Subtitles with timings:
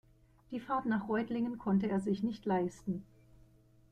[0.49, 3.03] Die Fahrt nach Reutlingen konnte er sich nicht leisten